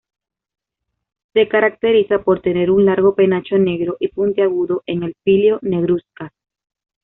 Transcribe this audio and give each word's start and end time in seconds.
Se 1.35 1.47
caracteriza 1.47 2.23
por 2.23 2.41
tener 2.41 2.71
un 2.71 2.85
largo 2.85 3.13
penacho 3.13 3.59
negro 3.59 3.97
y 3.99 4.07
puntiagudo 4.07 4.81
en 4.87 5.03
el 5.03 5.15
píleo 5.23 5.59
negruzcas. 5.61 6.31